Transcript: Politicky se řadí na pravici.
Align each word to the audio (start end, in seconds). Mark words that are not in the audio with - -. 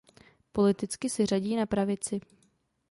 Politicky 0.51 1.09
se 1.09 1.25
řadí 1.25 1.55
na 1.55 1.65
pravici. 1.65 2.19